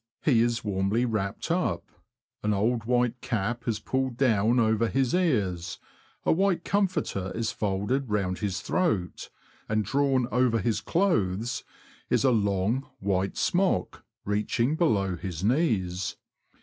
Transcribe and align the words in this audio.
He 0.23 0.41
is 0.41 0.63
warmly 0.63 1.05
wrapped 1.05 1.51
up— 1.51 1.83
an 2.43 2.55
old 2.55 2.85
white 2.85 3.21
cap 3.21 3.67
is 3.67 3.79
pulled 3.79 4.17
down 4.17 4.59
over 4.59 4.87
his 4.87 5.13
ears; 5.13 5.77
a 6.25 6.31
white 6.31 6.65
comforter 6.65 7.31
is 7.35 7.51
folded 7.51 8.09
round 8.09 8.39
his 8.39 8.61
throat; 8.61 9.29
and 9.69 9.85
drawn 9.85 10.27
over 10.31 10.57
his 10.57 10.81
clothes 10.81 11.63
is 12.09 12.23
a 12.23 12.31
long, 12.31 12.89
white 12.99 13.37
smock, 13.37 14.03
reaching 14.25 14.75
below 14.75 15.17
his 15.17 15.43
knees. 15.43 16.17